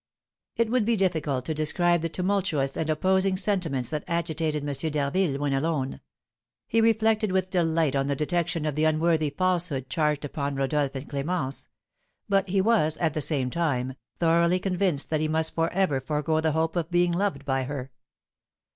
It 0.55 0.71
would 0.71 0.83
be 0.83 0.95
difficult 0.95 1.45
to 1.45 1.53
describe 1.53 2.01
the 2.01 2.09
tumultuous 2.09 2.75
and 2.75 2.89
opposing 2.89 3.37
sentiments 3.37 3.91
that 3.91 4.03
agitated 4.07 4.67
M. 4.67 4.91
d'Harville 4.91 5.37
when 5.39 5.53
alone. 5.53 6.01
He 6.67 6.81
reflected 6.81 7.31
with 7.31 7.51
delight 7.51 7.95
on 7.95 8.07
the 8.07 8.15
detection 8.15 8.65
of 8.65 8.73
the 8.73 8.85
unworthy 8.85 9.29
falsehood 9.29 9.91
charged 9.91 10.25
upon 10.25 10.55
Rodolph 10.55 10.95
and 10.95 11.07
Clémence; 11.07 11.67
but 12.27 12.49
he 12.49 12.61
was, 12.61 12.97
at 12.97 13.13
the 13.13 13.21
same 13.21 13.51
time, 13.51 13.93
thoroughly 14.17 14.57
convinced 14.57 15.11
that 15.11 15.21
he 15.21 15.27
must 15.27 15.53
for 15.53 15.71
ever 15.71 16.01
forego 16.01 16.41
the 16.41 16.53
hope 16.53 16.75
of 16.75 16.89
being 16.89 17.11
loved 17.11 17.45
by 17.45 17.65
her. 17.65 17.91